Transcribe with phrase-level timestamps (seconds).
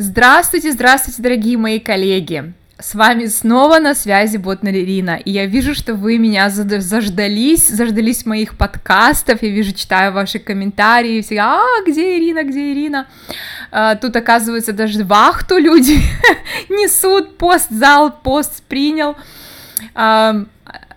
[0.00, 2.52] Здравствуйте, здравствуйте, дорогие мои коллеги!
[2.78, 8.24] С вами снова на связи Ботнер Ирина, и я вижу, что вы меня заждались, заждались
[8.24, 13.08] моих подкастов, я вижу, читаю ваши комментарии, все, а, где Ирина, где Ирина?
[13.72, 15.98] А, тут, оказывается, даже вахту люди
[16.68, 19.16] несут, пост зал, пост принял.
[19.96, 20.44] А,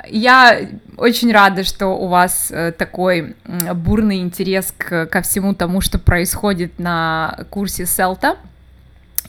[0.09, 0.59] я
[0.97, 3.35] очень рада, что у вас э, такой
[3.73, 8.37] бурный интерес к, ко всему тому, что происходит на курсе Селта.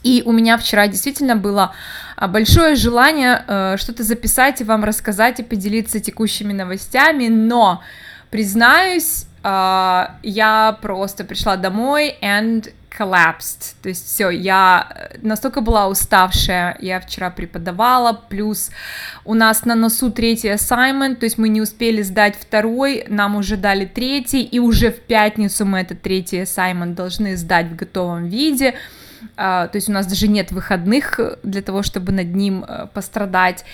[0.03, 1.73] И у меня вчера действительно было
[2.17, 7.81] а, большое желание э, что-то записать и вам рассказать и поделиться текущими новостями, но,
[8.29, 16.77] признаюсь, э, я просто пришла домой and collapsed, то есть все, я настолько была уставшая,
[16.79, 18.69] я вчера преподавала, плюс
[19.25, 23.57] у нас на носу третий assignment, то есть мы не успели сдать второй, нам уже
[23.57, 28.75] дали третий, и уже в пятницу мы этот третий assignment должны сдать в готовом виде,
[28.75, 29.02] Uh,
[29.35, 33.65] то есть у нас даже нет выходных для того, чтобы над ним uh, пострадать.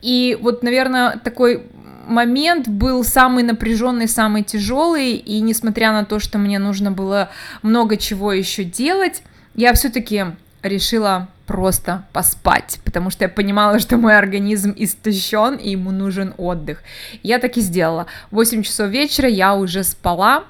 [0.00, 1.66] И вот, наверное, такой
[2.06, 7.30] момент был самый напряженный, самый тяжелый, и несмотря на то, что мне нужно было
[7.62, 9.22] много чего еще делать,
[9.54, 10.26] я все-таки
[10.62, 16.82] решила просто поспать, потому что я понимала, что мой организм истощен, и ему нужен отдых.
[17.22, 18.06] Я так и сделала.
[18.30, 20.44] В 8 часов вечера я уже спала,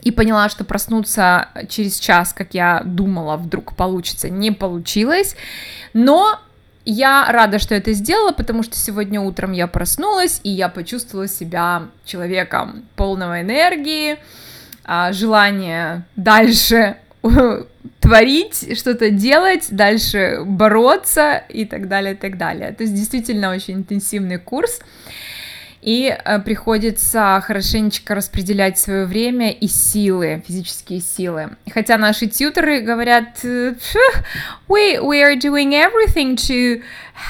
[0.00, 5.36] и поняла, что проснуться через час, как я думала, вдруг получится, не получилось,
[5.92, 6.40] но
[6.84, 11.84] я рада, что это сделала, потому что сегодня утром я проснулась, и я почувствовала себя
[12.04, 14.18] человеком полного энергии,
[14.84, 16.96] а, желания дальше
[18.00, 22.72] творить, что-то делать, дальше бороться и так далее, и так далее.
[22.72, 24.80] То есть действительно очень интенсивный курс
[25.82, 31.50] и э, приходится хорошенечко распределять свое время и силы, физические силы.
[31.72, 36.80] Хотя наши тьютеры говорят, we, we are doing everything to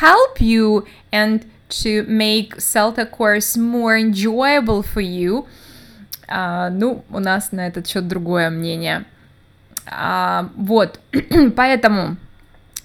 [0.02, 5.46] help you and to make CELTA course more enjoyable for you.
[6.28, 9.04] Uh, ну, у нас на этот счет другое мнение.
[9.86, 11.00] Uh, вот,
[11.56, 12.16] поэтому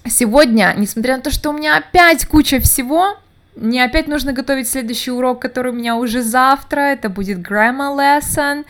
[0.06, 3.18] сегодня, несмотря на то, что у меня опять куча всего,
[3.60, 6.80] мне опять нужно готовить следующий урок, который у меня уже завтра.
[6.80, 8.64] Это будет grammar lesson,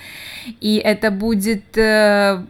[0.60, 2.43] и это будет э,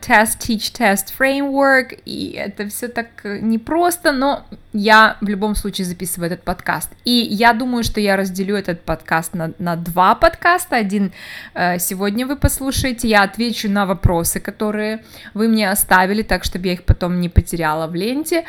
[0.00, 6.32] test, teach, test framework, и это все так непросто, но я в любом случае записываю
[6.32, 6.90] этот подкаст.
[7.04, 10.76] И я думаю, что я разделю этот подкаст на, на два подкаста.
[10.76, 11.12] Один
[11.54, 16.72] э, сегодня вы послушаете, я отвечу на вопросы, которые вы мне оставили, так чтобы я
[16.74, 18.44] их потом не потеряла в ленте.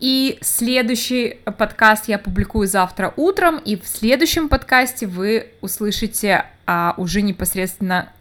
[0.00, 7.22] И следующий подкаст я публикую завтра утром, и в следующем подкасте вы услышите а, уже
[7.22, 8.12] непосредственно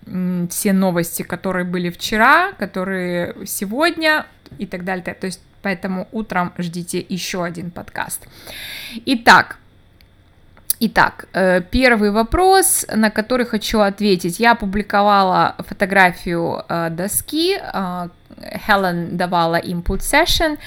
[0.50, 4.26] все новости, которые были вчера, которые сегодня
[4.58, 5.14] и так далее.
[5.14, 8.28] То есть поэтому утром ждите еще один подкаст.
[9.06, 9.58] Итак,
[10.80, 14.40] Итак, э, первый вопрос, на который хочу ответить.
[14.40, 18.10] Я опубликовала фотографию э, доски, э,
[18.66, 20.58] Хелен давала input session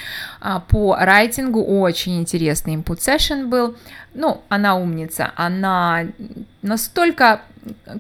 [0.69, 3.77] по райтингу, очень интересный input session был.
[4.15, 6.07] Ну, она умница, она
[6.63, 7.43] настолько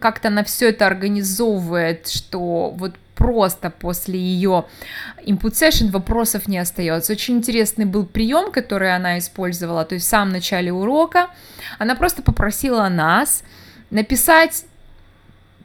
[0.00, 4.64] как-то на все это организовывает, что вот просто после ее
[5.26, 7.12] input session вопросов не остается.
[7.12, 11.28] Очень интересный был прием, который она использовала, то есть в самом начале урока.
[11.78, 13.44] Она просто попросила нас
[13.90, 14.64] написать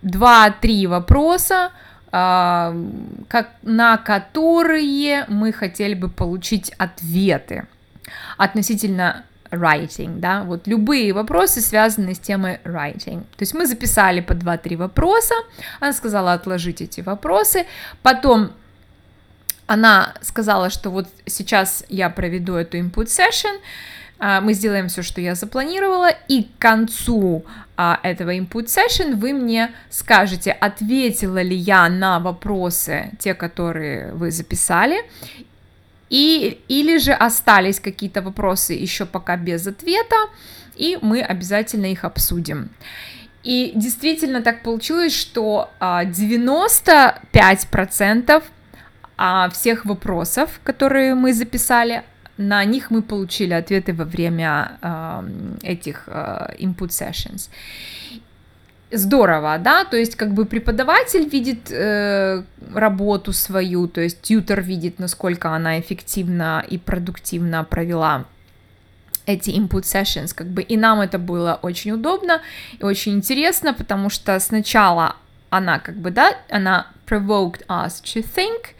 [0.03, 1.84] 2-3 вопроса, а,
[2.15, 7.67] как, на которые мы хотели бы получить ответы
[8.37, 13.21] относительно writing, да, вот любые вопросы, связанные с темой writing.
[13.21, 15.35] То есть мы записали по 2-3 вопроса,
[15.79, 17.65] она сказала отложить эти вопросы,
[18.01, 18.51] потом
[19.67, 23.59] она сказала, что вот сейчас я проведу эту input session,
[24.41, 27.45] мы сделаем все, что я запланировала, и к концу
[27.77, 34.31] а, этого input session вы мне скажете, ответила ли я на вопросы, те, которые вы
[34.31, 35.03] записали,
[36.09, 40.15] и, или же остались какие-то вопросы еще пока без ответа,
[40.75, 42.69] и мы обязательно их обсудим.
[43.43, 48.43] И действительно так получилось, что 95%
[49.17, 52.03] а, всех вопросов, которые мы записали,
[52.37, 54.77] на них мы получили ответы во время
[55.61, 57.49] этих input sessions.
[58.91, 62.43] Здорово, да, то есть как бы преподаватель видит э,
[62.73, 68.25] работу свою, то есть тьютер видит, насколько она эффективно и продуктивно провела
[69.25, 72.41] эти input sessions, как бы, и нам это было очень удобно
[72.79, 75.15] и очень интересно, потому что сначала
[75.49, 78.75] она, как бы, да, она provoked us to think,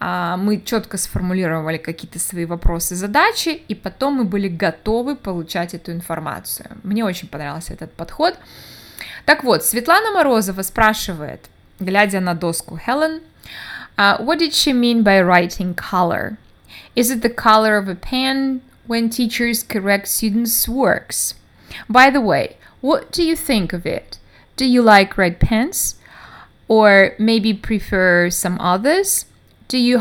[0.00, 6.68] мы четко сформулировали какие-то свои вопросы, задачи, и потом мы были готовы получать эту информацию.
[6.82, 8.38] Мне очень понравился этот подход.
[9.26, 13.20] Так вот, Светлана Морозова спрашивает, глядя на доску Helen,
[13.98, 16.38] uh, what did she mean by writing color?
[16.96, 21.34] Is it the color of a pen when teachers correct students' works?
[21.88, 24.18] By the way, what do you think of it?
[24.56, 25.96] Do you like red pens?
[26.68, 29.26] Or maybe prefer some others?
[29.70, 29.98] Do you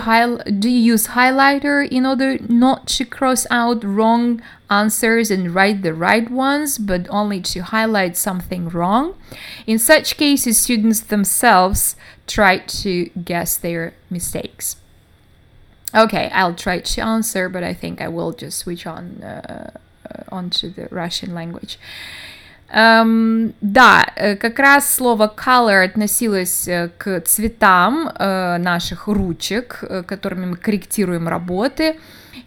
[0.57, 5.93] do you use highlighter in order not to cross out wrong answers and write the
[5.93, 9.13] right ones, but only to highlight something wrong?
[9.67, 11.95] In such cases, students themselves
[12.25, 14.77] try to guess their mistakes.
[15.93, 19.69] Okay, I'll try to answer, but I think I will just switch on uh,
[20.31, 21.77] onto the Russian language.
[22.71, 30.03] Эм, да, э, как раз слово color относилось э, к цветам э, наших ручек, э,
[30.03, 31.95] которыми мы корректируем работы.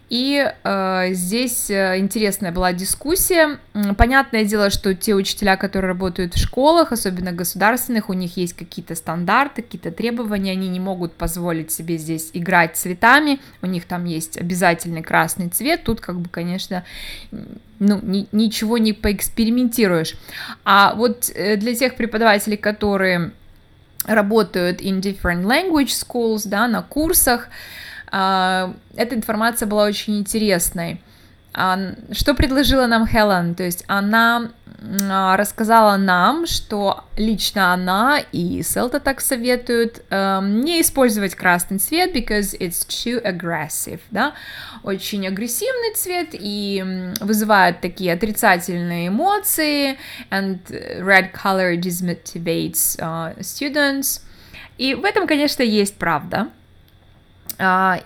[0.09, 3.59] И э, здесь э, интересная была дискуссия.
[3.97, 8.95] Понятное дело, что те учителя, которые работают в школах, особенно государственных, у них есть какие-то
[8.95, 14.37] стандарты, какие-то требования, они не могут позволить себе здесь играть цветами, у них там есть
[14.37, 16.83] обязательный красный цвет, тут как бы, конечно,
[17.79, 20.15] ну, ни, ничего не поэкспериментируешь.
[20.63, 23.31] А вот э, для тех преподавателей, которые
[24.05, 27.51] работают in different language schools, да, на курсах, а,
[28.13, 31.01] эта информация была очень интересной.
[31.53, 31.79] А,
[32.11, 33.55] что предложила нам Хелен?
[33.55, 34.51] То есть она
[35.09, 42.15] а, рассказала нам, что лично она и Селта так советуют эм, не использовать красный цвет,
[42.15, 44.33] because it's too aggressive, да,
[44.83, 46.83] очень агрессивный цвет и
[47.21, 49.97] вызывает такие отрицательные эмоции,
[50.31, 50.59] and
[50.99, 54.21] red color demotivates uh, students.
[54.77, 56.49] И в этом, конечно, есть правда.
[57.57, 57.99] А,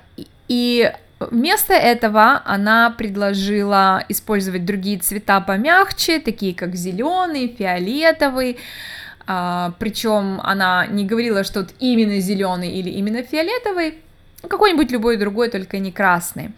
[0.48, 8.58] и вместо этого она предложила использовать другие цвета помягче, такие как зеленый, фиолетовый.
[9.26, 13.96] А, Причем она не говорила, что вот именно зеленый или именно фиолетовый,
[14.48, 16.52] какой-нибудь любой другой, только не красный.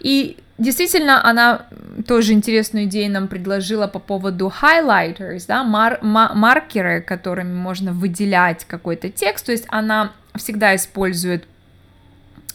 [0.00, 1.66] И действительно, она
[2.06, 9.10] тоже интересную идею нам предложила по поводу highlighters, да, мар- маркеры, которыми можно выделять какой-то
[9.10, 9.46] текст.
[9.46, 11.46] То есть она всегда использует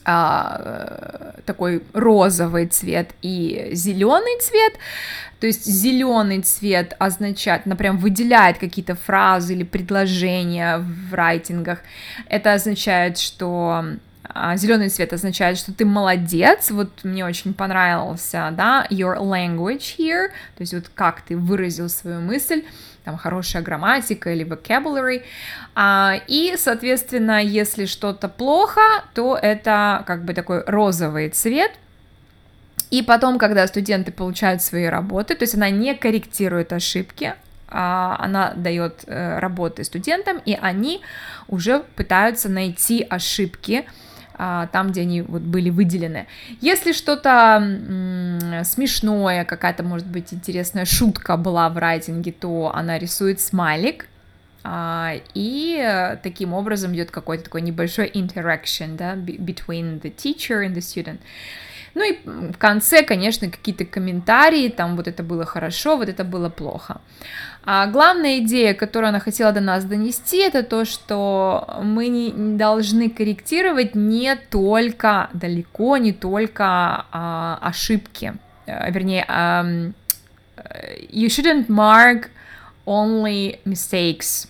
[0.03, 4.73] а, такой розовый цвет и зеленый цвет.
[5.39, 11.79] То есть зеленый цвет означает, она выделяет какие-то фразы или предложения в райтингах.
[12.27, 13.85] Это означает, что
[14.55, 20.61] зеленый цвет означает, что ты молодец, вот мне очень понравился, да, your language here, то
[20.61, 22.63] есть вот как ты выразил свою мысль,
[23.03, 25.23] там хорошая грамматика или vocabulary,
[25.75, 28.81] а, и, соответственно, если что-то плохо,
[29.13, 31.71] то это как бы такой розовый цвет,
[32.91, 37.33] и потом, когда студенты получают свои работы, то есть она не корректирует ошибки,
[37.69, 41.01] а, она дает э, работы студентам, и они
[41.47, 46.27] уже пытаются найти ошибки, а, там, где они вот были выделены.
[46.61, 47.59] Если что-то
[48.63, 54.07] смешное, какая-то, может быть, интересная шутка была в райтинге, то она рисует смайлик,
[54.63, 60.81] а, и таким образом идет какой-то такой небольшой interaction, да, between the teacher and the
[60.81, 61.19] student.
[61.93, 66.49] Ну и в конце, конечно, какие-то комментарии, там вот это было хорошо, вот это было
[66.49, 67.01] плохо.
[67.63, 73.09] А главная идея, которую она хотела до нас донести, это то, что мы не должны
[73.09, 76.65] корректировать не только, далеко не только
[77.11, 78.33] а, ошибки,
[78.65, 79.63] а, вернее, а,
[81.11, 82.29] you shouldn't mark
[82.85, 84.47] only mistakes,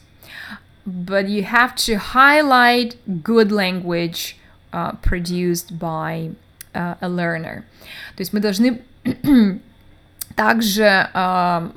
[0.86, 4.38] but you have to highlight good language
[4.74, 6.32] uh, produced by
[6.74, 7.64] a learner.
[8.16, 8.82] То есть мы должны
[10.36, 11.72] также uh,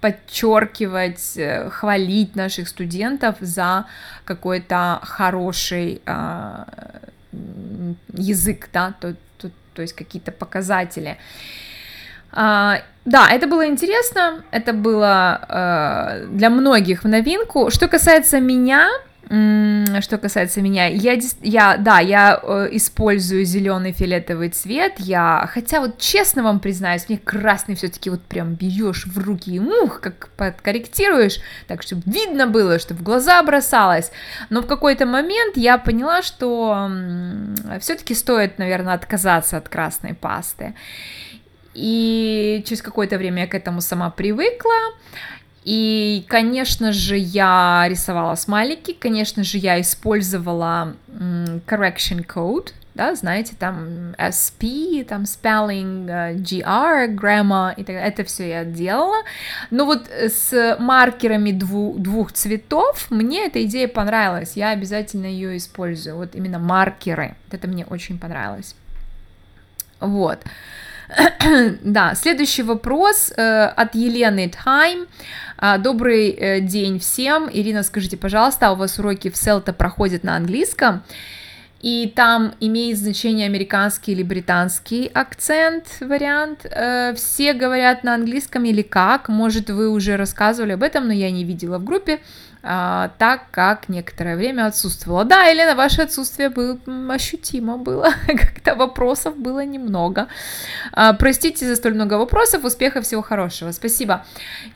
[0.00, 3.86] подчеркивать, э, хвалить наших студентов за
[4.24, 6.66] какой-то хороший uh,
[8.12, 11.18] язык, да, то, то, то есть какие-то показатели.
[12.32, 17.70] Uh, да, это было интересно, это было uh, для многих в новинку.
[17.70, 18.88] Что касается меня,
[19.32, 25.96] что касается меня, я, я да, я э, использую зеленый фиолетовый цвет, я, хотя вот
[25.98, 31.38] честно вам признаюсь, мне красный все-таки вот прям берешь в руки и мух, как подкорректируешь,
[31.66, 34.12] так чтобы видно было, чтобы в глаза бросалось,
[34.50, 36.90] но в какой-то момент я поняла, что
[37.80, 40.74] все-таки стоит, наверное, отказаться от красной пасты.
[41.72, 44.74] И через какое-то время я к этому сама привыкла,
[45.64, 50.94] и, конечно же, я рисовала смайлики, конечно же, я использовала
[51.66, 58.48] correction code, да, знаете, там SP, там spelling, э, GR, grammar, и так, это все
[58.48, 59.22] я делала,
[59.70, 66.16] но вот с маркерами дву, двух цветов мне эта идея понравилась, я обязательно ее использую,
[66.16, 68.74] вот именно маркеры, это мне очень понравилось,
[70.00, 70.40] вот.
[71.82, 75.06] да, следующий вопрос э, от Елены Time.
[75.58, 77.48] А, добрый э, день всем.
[77.52, 81.02] Ирина, скажите, пожалуйста, а у вас уроки в Селта проходят на английском?
[81.80, 86.64] И там имеет значение американский или британский акцент, вариант.
[86.64, 89.28] Э, все говорят на английском или как?
[89.28, 92.20] Может, вы уже рассказывали об этом, но я не видела в группе.
[92.64, 95.24] А, так как некоторое время отсутствовала.
[95.24, 96.78] Да, Елена, ваше отсутствие было
[97.08, 100.28] ощутимо было, как-то вопросов было немного.
[100.92, 104.24] А, простите за столь много вопросов, успехов, всего хорошего, спасибо.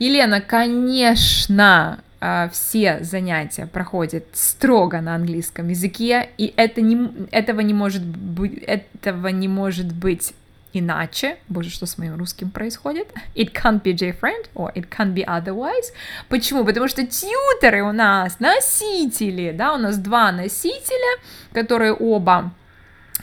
[0.00, 7.75] Елена, конечно, а, все занятия проходят строго на английском языке, и это не, этого не
[7.75, 10.35] может быть, этого не может быть
[10.78, 11.37] иначе.
[11.49, 13.09] Боже, что с моим русским происходит?
[13.35, 15.92] It can't be different, or it can't be otherwise.
[16.28, 16.64] Почему?
[16.64, 21.21] Потому что тьютеры у нас носители, да, у нас два носителя,
[21.52, 22.52] которые оба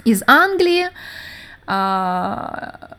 [0.06, 0.90] из Англии,
[1.66, 2.98] а,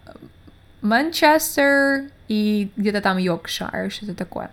[0.82, 4.50] Манчестер и где-то там Йоркшир, что-то такое.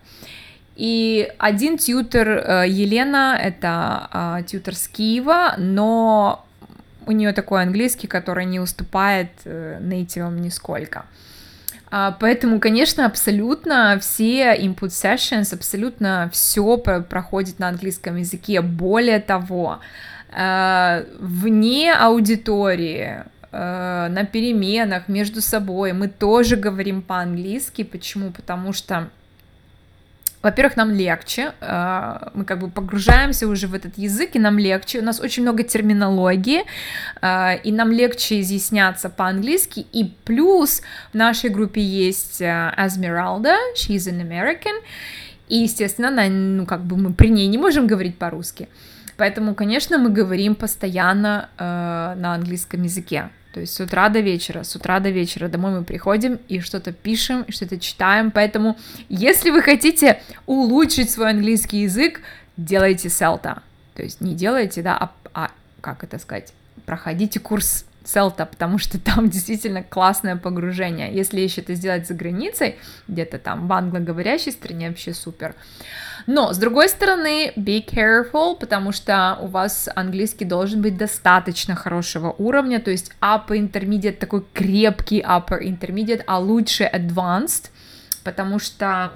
[0.76, 6.46] И один тьютер э, Елена, это а, тьютер с Киева, но
[7.06, 11.06] у нее такой английский, который не уступает э, нейтивам нисколько.
[11.90, 18.62] А, поэтому, конечно, абсолютно все input sessions, абсолютно все проходит на английском языке.
[18.62, 19.80] Более того,
[20.32, 27.84] э, вне аудитории, э, на переменах между собой мы тоже говорим по-английски.
[27.84, 28.32] Почему?
[28.32, 29.10] Потому что
[30.42, 35.00] во-первых, нам легче, э, мы как бы погружаемся уже в этот язык, и нам легче,
[35.00, 36.64] у нас очень много терминологии,
[37.22, 40.82] э, и нам легче изъясняться по-английски, и плюс
[41.14, 44.82] в нашей группе есть Esmeralda, э, she's an American,
[45.48, 48.68] и, естественно, она, ну, как бы мы при ней не можем говорить по-русски,
[49.18, 54.76] поэтому, конечно, мы говорим постоянно на английском языке, то есть с утра до вечера, с
[54.76, 58.32] утра до вечера домой мы приходим и что-то пишем, что-то читаем.
[58.32, 58.78] Поэтому,
[59.10, 62.22] если вы хотите улучшить свой английский язык,
[62.56, 63.62] делайте селта.
[63.96, 66.54] То есть не делайте, да, а, а как это сказать,
[66.86, 71.14] проходите курс селта, потому что там действительно классное погружение.
[71.14, 72.78] Если еще это сделать за границей,
[73.08, 75.56] где-то там в англоговорящей стране, вообще супер.
[76.28, 82.36] Но, с другой стороны, be careful, потому что у вас английский должен быть достаточно хорошего
[82.38, 87.72] уровня, то есть upper intermediate, такой крепкий upper intermediate, а лучше advanced,
[88.24, 89.14] потому что,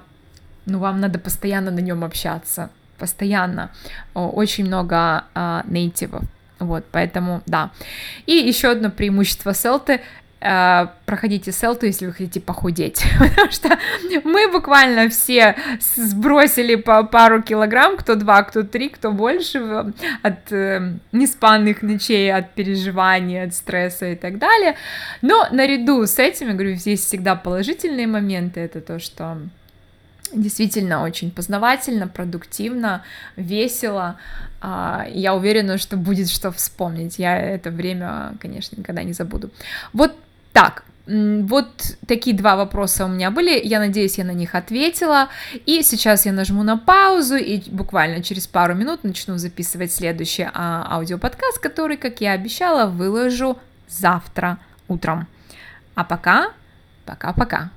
[0.65, 3.69] ну, вам надо постоянно на нем общаться, постоянно.
[4.15, 6.23] Очень много uh, нейтивов.
[6.59, 7.71] Вот, поэтому, да.
[8.25, 10.01] И еще одно преимущество селты
[10.47, 13.79] Э, проходите селту, если вы хотите похудеть, потому что
[14.23, 20.97] мы буквально все сбросили по пару килограмм, кто два, кто три, кто больше, от э,
[21.11, 24.75] неспанных ночей, от переживаний, от стресса и так далее.
[25.23, 29.39] Но наряду с этим, я говорю, здесь всегда положительные моменты, это то, что
[30.35, 33.03] действительно очень познавательно, продуктивно,
[33.35, 34.17] весело.
[34.61, 37.19] А, я уверена, что будет что вспомнить.
[37.19, 39.51] Я это время, конечно, никогда не забуду.
[39.93, 40.15] Вот
[40.53, 45.29] так, вот такие два вопроса у меня были, я надеюсь, я на них ответила,
[45.65, 50.87] и сейчас я нажму на паузу, и буквально через пару минут начну записывать следующий а,
[50.89, 55.27] аудиоподкаст, который, как я обещала, выложу завтра утром.
[55.93, 56.51] А пока,
[57.05, 57.69] пока-пока.